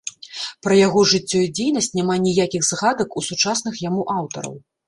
Пра 0.67 0.77
яго 0.77 1.03
жыццё 1.11 1.37
і 1.47 1.51
дзейнасць 1.59 1.91
няма 1.99 2.15
ніякіх 2.25 2.67
згадак 2.71 3.09
у 3.23 3.27
сучасных 3.29 3.73
яму 3.91 4.09
аўтараў. 4.19 4.61